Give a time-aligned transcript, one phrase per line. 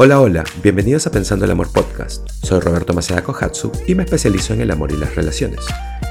[0.00, 2.28] Hola, hola, bienvenidos a Pensando el Amor Podcast.
[2.30, 5.66] Soy Roberto Maceda Kohatsu y me especializo en el amor y las relaciones.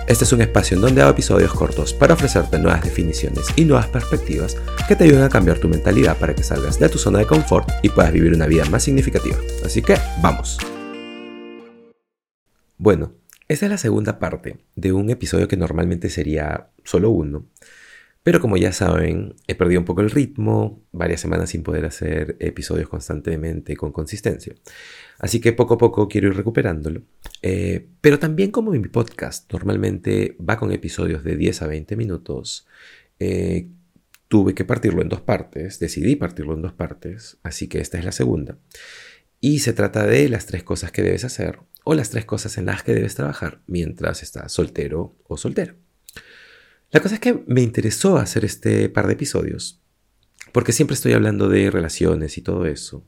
[0.10, 3.88] Este es un espacio en donde hago episodios cortos para ofrecerte nuevas definiciones y nuevas
[3.88, 4.58] perspectivas
[4.90, 7.70] que te ayuden a cambiar tu mentalidad para que salgas de tu zona de confort
[7.82, 9.38] y puedas vivir una vida más significativa.
[9.64, 10.58] Así que, vamos.
[12.78, 13.14] Bueno,
[13.48, 17.46] esta es la segunda parte de un episodio que normalmente sería solo uno,
[18.28, 22.36] pero como ya saben, he perdido un poco el ritmo, varias semanas sin poder hacer
[22.42, 24.54] episodios constantemente con consistencia.
[25.18, 27.04] Así que poco a poco quiero ir recuperándolo.
[27.42, 32.68] Eh, pero también como mi podcast normalmente va con episodios de 10 a 20 minutos,
[33.18, 33.70] eh,
[34.28, 38.04] tuve que partirlo en dos partes, decidí partirlo en dos partes, así que esta es
[38.04, 38.58] la segunda.
[39.40, 42.66] Y se trata de las tres cosas que debes hacer o las tres cosas en
[42.66, 45.78] las que debes trabajar mientras estás soltero o soltera.
[46.92, 49.82] La cosa es que me interesó hacer este par de episodios,
[50.54, 53.06] porque siempre estoy hablando de relaciones y todo eso,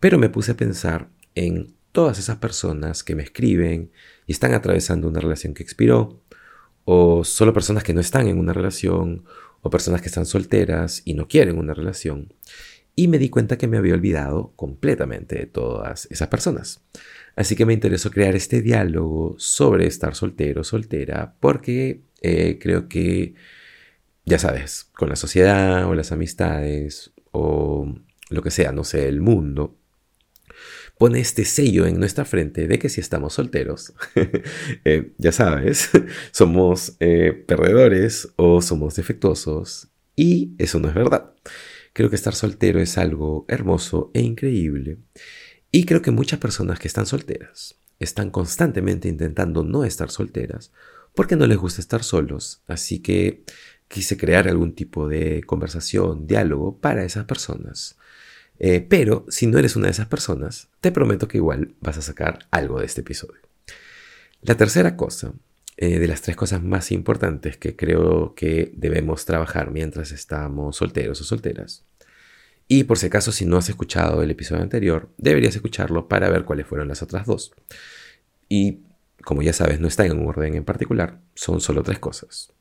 [0.00, 3.90] pero me puse a pensar en todas esas personas que me escriben
[4.26, 6.22] y están atravesando una relación que expiró,
[6.84, 9.24] o solo personas que no están en una relación,
[9.60, 12.32] o personas que están solteras y no quieren una relación.
[12.96, 16.82] Y me di cuenta que me había olvidado completamente de todas esas personas.
[17.36, 23.34] Así que me interesó crear este diálogo sobre estar soltero, soltera, porque eh, creo que,
[24.24, 27.94] ya sabes, con la sociedad o las amistades o
[28.30, 29.76] lo que sea, no sé, el mundo,
[31.00, 33.94] pone este sello en nuestra frente de que si estamos solteros,
[34.84, 35.88] eh, ya sabes,
[36.30, 41.32] somos eh, perdedores o somos defectuosos y eso no es verdad.
[41.94, 44.98] Creo que estar soltero es algo hermoso e increíble
[45.72, 50.70] y creo que muchas personas que están solteras están constantemente intentando no estar solteras
[51.14, 53.44] porque no les gusta estar solos, así que
[53.88, 57.96] quise crear algún tipo de conversación, diálogo para esas personas.
[58.58, 62.02] Eh, pero si no eres una de esas personas, te prometo que igual vas a
[62.02, 63.40] sacar algo de este episodio.
[64.42, 65.32] La tercera cosa,
[65.76, 71.20] eh, de las tres cosas más importantes que creo que debemos trabajar mientras estamos solteros
[71.20, 71.84] o solteras,
[72.72, 76.44] y por si acaso si no has escuchado el episodio anterior, deberías escucharlo para ver
[76.44, 77.52] cuáles fueron las otras dos.
[78.48, 78.82] Y
[79.24, 82.52] como ya sabes, no está en un orden en particular, son solo tres cosas.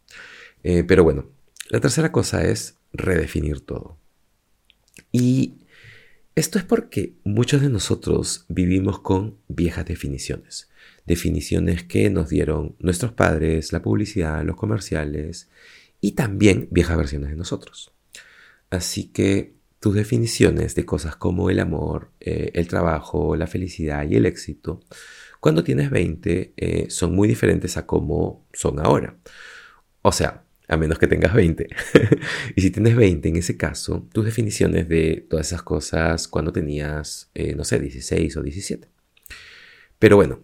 [0.64, 1.26] Eh, pero bueno,
[1.70, 3.98] la tercera cosa es redefinir todo.
[5.12, 5.60] Y
[6.36, 10.70] esto es porque muchos de nosotros vivimos con viejas definiciones.
[11.06, 15.50] Definiciones que nos dieron nuestros padres, la publicidad, los comerciales
[16.02, 17.92] y también viejas versiones de nosotros.
[18.70, 24.16] Así que tus definiciones de cosas como el amor, eh, el trabajo, la felicidad y
[24.16, 24.82] el éxito
[25.40, 29.18] cuando tienes 20 eh, son muy diferentes a cómo son ahora.
[30.02, 31.68] O sea, a menos que tengas 20.
[32.56, 37.32] y si tienes 20, en ese caso, tus definiciones de todas esas cosas cuando tenías,
[37.34, 38.88] eh, no sé, 16 o 17.
[39.98, 40.42] Pero bueno,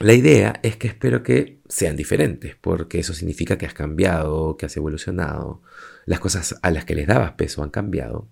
[0.00, 4.66] la idea es que espero que sean diferentes, porque eso significa que has cambiado, que
[4.66, 5.62] has evolucionado,
[6.06, 8.28] las cosas a las que les dabas peso han cambiado,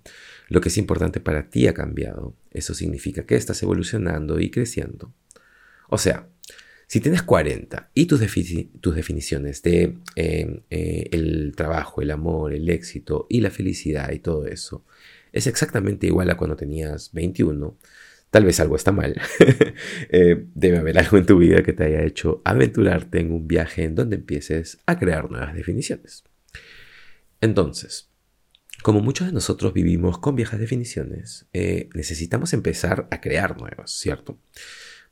[0.49, 5.13] lo que es importante para ti ha cambiado, eso significa que estás evolucionando y creciendo.
[5.91, 6.29] O sea,
[6.87, 8.21] si tienes 40 y tus,
[8.81, 14.19] tus definiciones de em, eh, el trabajo, el amor, el éxito y la felicidad y
[14.19, 14.85] todo eso
[15.33, 17.79] es exactamente igual a cuando tenías 21,
[18.31, 19.21] tal vez algo está mal.
[20.13, 23.85] Eh, debe haber algo en tu vida que te haya hecho aventurarte en un viaje
[23.85, 26.25] en donde empieces a crear nuevas definiciones.
[27.41, 28.11] Entonces,
[28.83, 34.41] como muchos de nosotros vivimos con viejas definiciones, eh, necesitamos empezar a crear nuevas, ¿cierto?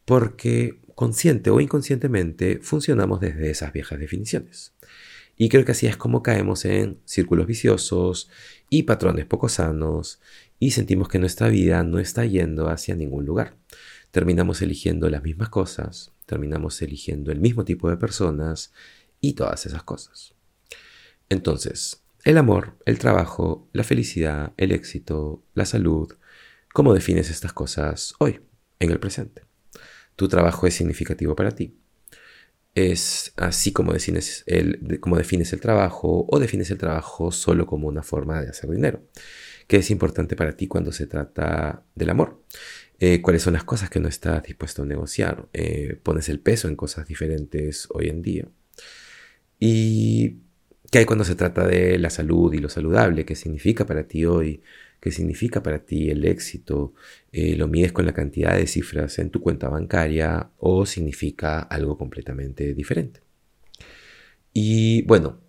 [0.09, 4.73] Porque consciente o inconscientemente funcionamos desde esas viejas definiciones.
[5.37, 8.31] Y creo que así es como caemos en círculos viciosos
[8.71, 10.19] y patrones poco sanos
[10.59, 13.59] y sentimos que nuestra vida no está yendo hacia ningún lugar.
[14.11, 18.73] Terminamos eligiendo las mismas cosas, terminamos eligiendo el mismo tipo de personas
[19.21, 20.33] y todas esas cosas.
[21.29, 26.15] Entonces, el amor, el trabajo, la felicidad, el éxito, la salud,
[26.73, 28.41] ¿cómo defines estas cosas hoy,
[28.81, 29.48] en el presente?
[30.19, 31.77] Tu trabajo es significativo para ti.
[32.75, 34.81] Es así como defines, el,
[35.17, 39.01] defines el trabajo o defines el trabajo solo como una forma de hacer dinero.
[39.69, 42.43] ¿Qué es importante para ti cuando se trata del amor?
[42.99, 45.49] Eh, ¿Cuáles son las cosas que no estás dispuesto a negociar?
[45.53, 48.49] Eh, ¿Pones el peso en cosas diferentes hoy en día?
[49.61, 50.39] ¿Y
[50.91, 53.25] qué hay cuando se trata de la salud y lo saludable?
[53.25, 54.63] ¿Qué significa para ti hoy?
[55.01, 56.95] Qué significa para ti el éxito,
[57.33, 61.97] eh, lo mides con la cantidad de cifras en tu cuenta bancaria o significa algo
[61.97, 63.21] completamente diferente.
[64.53, 65.41] Y bueno,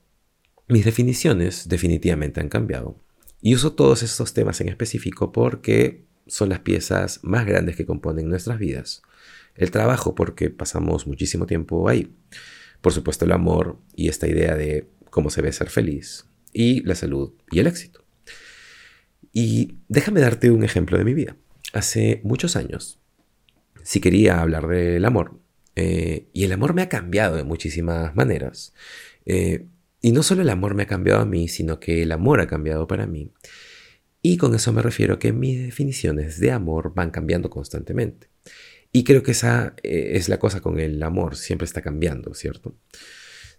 [0.68, 2.96] mis definiciones definitivamente han cambiado.
[3.42, 8.30] Y uso todos estos temas en específico porque son las piezas más grandes que componen
[8.30, 9.02] nuestras vidas.
[9.56, 12.14] El trabajo porque pasamos muchísimo tiempo ahí.
[12.82, 16.26] Por supuesto el amor y esta idea de cómo se ve ser feliz.
[16.54, 17.99] Y la salud y el éxito.
[19.34, 21.36] Y déjame darte un ejemplo de mi vida.
[21.74, 23.00] Hace muchos años,
[23.84, 25.40] si quería hablar del amor,
[25.76, 28.74] eh, y el amor me ha cambiado de muchísimas maneras.
[29.26, 29.66] Eh,
[30.02, 32.48] y no solo el amor me ha cambiado a mí, sino que el amor ha
[32.48, 33.32] cambiado para mí.
[34.22, 38.28] Y con eso me refiero que mis definiciones de amor van cambiando constantemente.
[38.92, 42.76] Y creo que esa eh, es la cosa con el amor, siempre está cambiando, ¿cierto?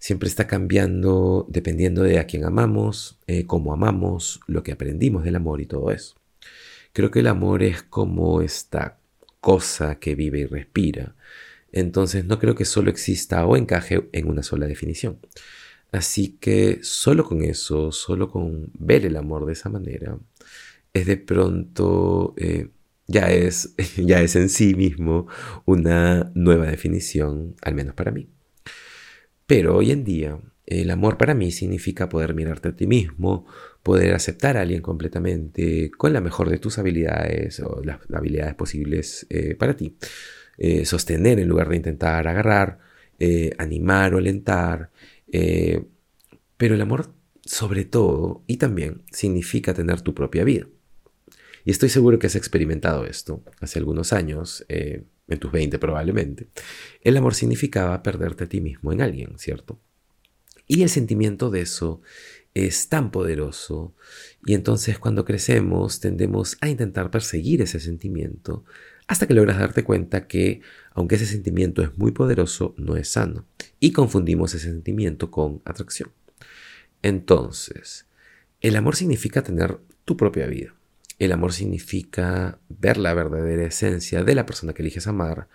[0.01, 5.37] Siempre está cambiando dependiendo de a quién amamos, eh, cómo amamos, lo que aprendimos del
[5.37, 6.17] amor y todo eso.
[6.93, 8.99] Creo que el amor es como esta
[9.41, 11.15] cosa que vive y respira.
[11.73, 15.19] Entonces no creo que solo exista o encaje en una sola definición.
[15.93, 20.19] Así que solo con eso, solo con ver el amor de esa manera,
[20.95, 22.71] es de pronto, eh,
[23.07, 25.27] ya, es, ya es en sí mismo
[25.67, 28.29] una nueva definición, al menos para mí.
[29.51, 33.47] Pero hoy en día, el amor para mí significa poder mirarte a ti mismo,
[33.83, 39.27] poder aceptar a alguien completamente con la mejor de tus habilidades o las habilidades posibles
[39.29, 39.97] eh, para ti.
[40.57, 42.79] Eh, sostener en lugar de intentar agarrar,
[43.59, 44.93] animar o alentar,
[45.33, 45.83] eh,
[46.57, 47.13] pero el amor,
[47.45, 50.69] sobre todo, y también, significa tener tu propia vida.
[51.65, 55.03] Y estoy seguro que has experimentado esto hace algunos años, eh,
[55.35, 56.49] en tus 20 probablemente.
[57.03, 59.81] El amor significaba perderte a ti mismo en alguien, ¿cierto?
[60.67, 62.01] Y el sentimiento de eso
[62.55, 63.95] es tan poderoso
[64.45, 68.65] y entonces cuando crecemos tendemos a intentar perseguir ese sentimiento
[69.11, 70.61] hasta que logras darte cuenta que,
[70.93, 73.45] aunque ese sentimiento es muy poderoso, no es sano.
[73.81, 76.13] Y confundimos ese sentimiento con atracción.
[77.03, 78.07] Entonces,
[78.61, 80.77] el amor significa tener tu propia vida.
[81.21, 85.49] El amor significa ver la verdadera esencia de la persona que eliges amar.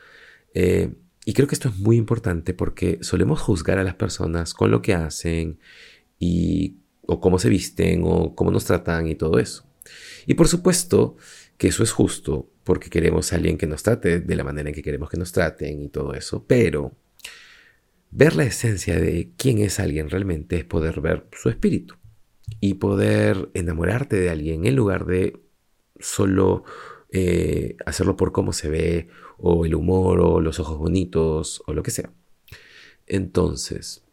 [0.53, 0.93] Eh,
[1.25, 4.81] y creo que esto es muy importante porque solemos juzgar a las personas con lo
[4.83, 5.59] que hacen
[6.19, 9.65] y o cómo se visten o cómo nos tratan y todo eso.
[10.27, 11.17] Y por supuesto
[11.57, 14.75] que eso es justo porque queremos a alguien que nos trate de la manera en
[14.75, 16.95] que queremos que nos traten y todo eso, pero
[18.11, 21.95] ver la esencia de quién es alguien realmente es poder ver su espíritu
[22.59, 25.39] y poder enamorarte de alguien en lugar de
[25.99, 26.63] solo
[27.11, 29.07] eh, hacerlo por cómo se ve
[29.37, 32.11] o el humor o los ojos bonitos o lo que sea.
[33.07, 34.03] Entonces,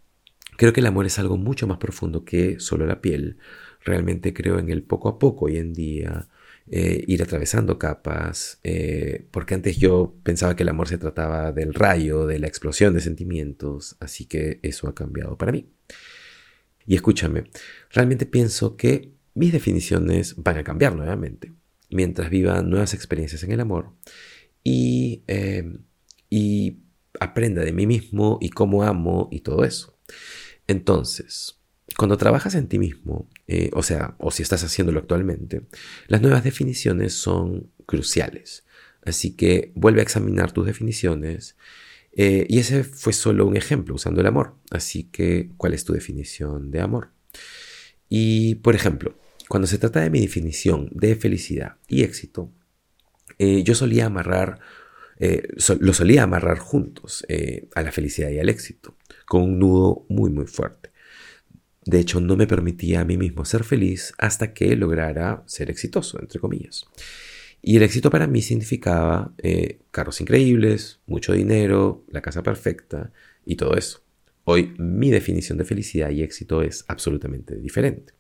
[0.57, 3.39] creo que el amor es algo mucho más profundo que solo la piel.
[3.81, 6.29] Realmente creo en el poco a poco hoy en día
[6.71, 11.75] eh, ir atravesando capas, eh, porque antes yo pensaba que el amor se trataba del
[11.75, 15.67] rayo, de la explosión de sentimientos, así que eso ha cambiado para mí.
[16.87, 17.45] Y escúchame,
[17.91, 21.53] realmente pienso que mis definiciones van a cambiar nuevamente
[21.93, 23.93] mientras viva nuevas experiencias en el amor
[24.65, 25.79] y, eh,
[26.31, 26.79] y
[27.21, 29.99] aprenda de mí mismo y cómo amo y todo eso.
[30.67, 31.59] Entonces,
[31.97, 35.67] cuando trabajas en ti mismo, eh, o sea, o si estás haciéndolo actualmente,
[36.09, 38.65] las nuevas definiciones son cruciales.
[39.05, 41.57] Así que vuelve a examinar tus definiciones.
[42.13, 44.57] Eh, y ese fue solo un ejemplo usando el amor.
[44.71, 47.11] Así que, ¿cuál es tu definición de amor?
[48.09, 49.17] Y, por ejemplo,
[49.53, 52.51] cuando se trata de mi definición de felicidad y éxito,
[53.39, 54.61] eh, yo solía amarrar,
[55.79, 57.23] lo solía amarrar juntos
[57.75, 60.89] a la felicidad y al éxito, con un nudo muy, muy fuerte.
[61.85, 66.19] De hecho, no me permitía a mí mismo ser feliz hasta que lograra ser exitoso,
[66.19, 66.87] entre comillas.
[67.61, 73.13] Y el éxito para mí significaba eh, carros increíbles, mucho dinero, la casa perfecta
[73.45, 74.01] y todo eso.
[74.45, 78.15] Hoy mi definición de felicidad y éxito es absolutamente diferente.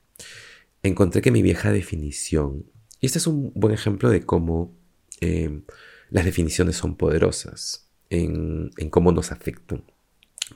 [0.84, 2.66] Encontré que mi vieja definición,
[3.00, 4.76] y este es un buen ejemplo de cómo
[5.20, 5.62] eh,
[6.10, 9.84] las definiciones son poderosas en, cómo nos afectan.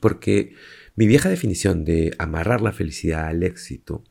[0.00, 0.54] Porque
[0.96, 4.02] mi vieja definición de amarrar la felicidad al éxito,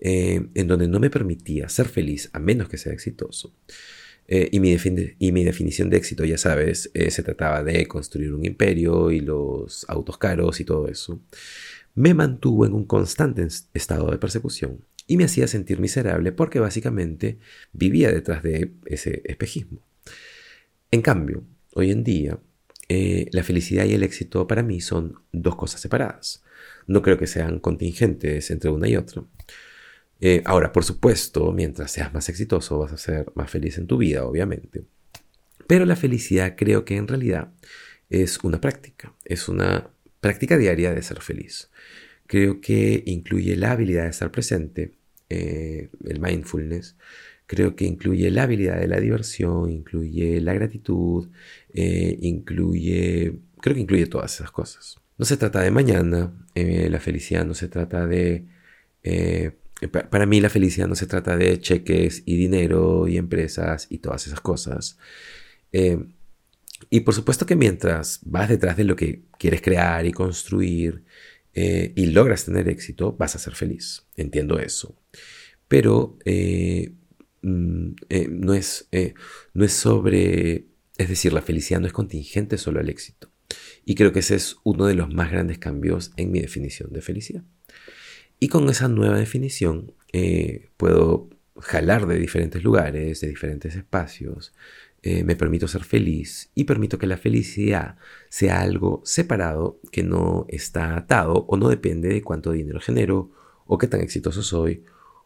[0.00, 3.54] eh, en donde no me permitía ser feliz a menos que sea exitoso,
[4.28, 4.74] eh, y, mi
[5.18, 9.84] y, mi definición de éxito, ya sabes, se trataba de construir un imperio y los
[9.88, 11.20] autos caros y todo eso,
[11.94, 17.38] me mantuvo en un constante estado de persecución y me hacía sentir miserable porque básicamente
[17.72, 19.86] vivía detrás de ese espejismo.
[20.90, 21.44] En cambio,
[21.74, 22.38] hoy en día
[22.88, 26.44] eh, la felicidad y el éxito para mí son dos cosas separadas.
[26.86, 29.24] No creo que sean contingentes entre una y otra.
[30.20, 33.96] Eh, ahora, por supuesto, mientras seas más exitoso vas a ser más feliz en tu
[33.96, 34.84] vida, obviamente.
[35.66, 37.52] Pero la felicidad creo que en realidad
[38.10, 39.90] es una práctica, es una
[40.20, 41.70] práctica diaria de ser feliz.
[42.32, 44.94] Creo que incluye la habilidad de estar presente,
[45.28, 46.96] eh, el mindfulness.
[47.46, 51.28] creo que incluye la habilidad de la diversión, incluye la gratitud,
[51.74, 54.96] eh, incluye, creo que incluye todas esas cosas.
[55.18, 58.46] No se trata de mañana, eh, la felicidad no se trata de...
[60.10, 64.26] Para mí la felicidad no se trata de cheques y dinero y empresas y todas
[64.26, 64.96] esas cosas.
[66.90, 71.04] y por supuesto que mientras vas detrás de lo que quieres crear y construir
[71.54, 74.06] y logras tener éxito, vas a ser feliz.
[74.16, 74.96] Entiendo eso.
[75.68, 76.18] Pero
[77.42, 79.14] Mm, eh, no, es, eh,
[79.52, 80.66] no es sobre,
[80.96, 83.30] es decir, la felicidad no es contingente solo al éxito.
[83.84, 87.02] Y creo que ese es uno de los más grandes cambios en mi definición de
[87.02, 87.44] felicidad.
[88.38, 91.30] Y con esa nueva definición eh, puedo
[91.60, 94.52] jalar de diferentes lugares, de diferentes espacios,
[95.02, 97.96] me permito ser feliz y permito que la felicidad
[98.28, 103.32] sea algo separado que no está atado o no depende de cuánto dinero genero
[103.66, 104.84] o qué tan exitoso soy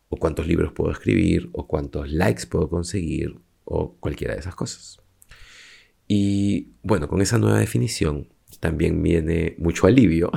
[0.09, 5.01] o cuántos libros puedo escribir, o cuántos likes puedo conseguir, o cualquiera de esas cosas.
[6.07, 8.29] Y bueno, con esa nueva definición
[8.61, 10.31] también viene mucho alivio,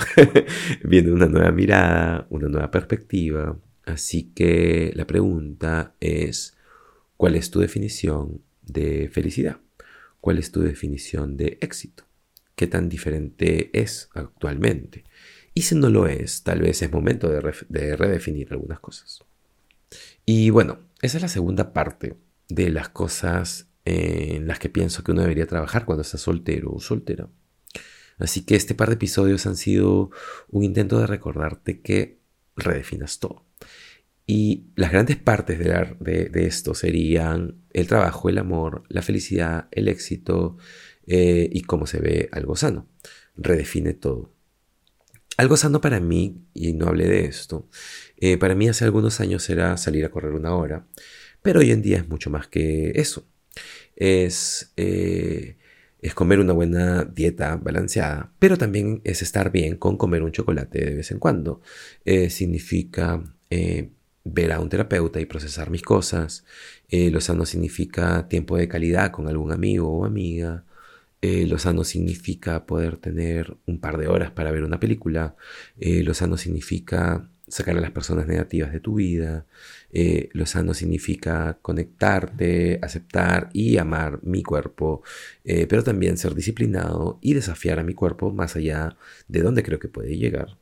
[0.84, 3.58] viene una nueva mirada, una nueva perspectiva.
[3.86, 6.58] Así que la pregunta es,
[7.17, 8.41] ¿cuál es tu definición
[8.73, 9.59] de felicidad?
[10.21, 12.05] ¿Cuál es tu definición de éxito?
[12.55, 15.05] ¿Qué tan diferente es actualmente?
[15.53, 19.23] Y si no lo es, tal vez es momento de, de redefinir algunas cosas.
[20.25, 22.15] Y bueno, esa es la segunda parte
[22.49, 26.79] de las cosas en las que pienso que uno debería trabajar cuando está soltero o
[26.79, 27.29] soltera.
[28.17, 30.11] Así que este par de episodios han sido
[30.49, 32.19] un intento de recordarte que
[32.55, 33.45] redefinas todo.
[34.31, 40.55] Y las grandes partes de, esto serían el trabajo, el amor, la felicidad, el éxito
[41.07, 42.88] eh, y cómo se ve algo sano.
[43.36, 44.36] Redefine todo.
[45.36, 47.69] Algo sano para mí, y no hablé de esto,
[48.17, 50.86] eh, para mí hace algunos años era salir a correr una hora,
[51.41, 53.27] pero hoy en día es mucho más que eso.
[53.95, 55.57] Es, eh,
[56.03, 60.86] es comer una buena dieta balanceada, pero también es estar bien con comer un chocolate
[60.86, 61.62] de vez en cuando.
[62.29, 63.24] Significa
[64.23, 66.45] ver a un terapeuta y procesar mis cosas.
[66.91, 70.65] lo sano significa tiempo de calidad con algún amigo o amiga.
[71.21, 75.35] Eh, lo sano significa poder tener un par de horas para ver una película.
[75.77, 79.45] Eh, lo sano significa sacar a las personas negativas de tu vida.
[79.91, 85.01] Eh, lo sano significa conectarte, aceptar y amar mi cuerpo,
[85.43, 88.97] pero también ser disciplinado y desafiar a mi cuerpo más allá
[89.27, 90.57] de donde creo que puede llegar.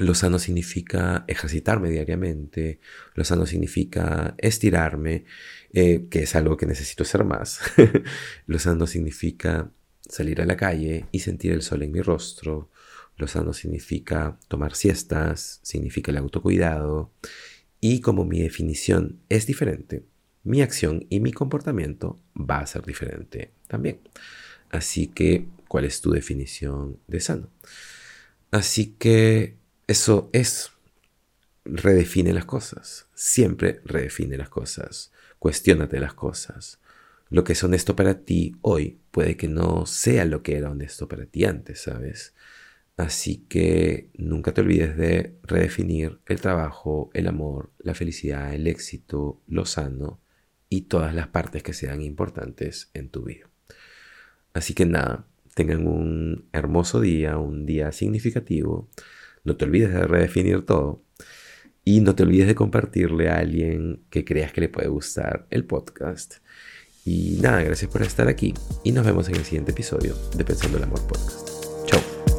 [0.00, 2.80] Lo sano significa ejercitarme diariamente,
[3.14, 5.26] lo sano significa estirarme,
[5.74, 7.60] eh, que es algo que necesito hacer más.
[8.46, 12.70] lo sano significa salir a la calle y sentir el sol en mi rostro.
[13.18, 17.12] Lo sano significa tomar siestas, significa el autocuidado.
[17.78, 20.06] Y como mi definición es diferente,
[20.44, 24.00] mi acción y mi comportamiento va a ser diferente también.
[24.70, 27.50] Así que, ¿cuál es tu definición de sano?
[28.50, 29.59] Así que
[29.90, 30.70] eso es,
[31.64, 36.78] redefine las cosas, siempre redefine las cosas, cuestiónate las cosas.
[37.28, 41.08] Lo que es honesto para ti hoy puede que no sea lo que era honesto
[41.08, 42.34] para ti antes, ¿sabes?
[42.96, 49.42] Así que nunca te olvides de redefinir el trabajo, el amor, la felicidad, el éxito,
[49.48, 50.20] lo sano
[50.68, 53.50] y todas las partes que sean importantes en tu vida.
[54.52, 58.88] Así que nada, tengan un hermoso día, un día significativo.
[59.44, 61.02] No te olvides de redefinir todo.
[61.84, 65.64] Y no te olvides de compartirle a alguien que creas que le puede gustar el
[65.64, 66.34] podcast.
[67.04, 68.52] Y nada, gracias por estar aquí
[68.84, 71.48] y nos vemos en el siguiente episodio de Pensando el Amor Podcast.
[71.86, 72.29] Chao.